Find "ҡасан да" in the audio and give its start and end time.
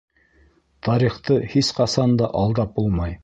1.81-2.31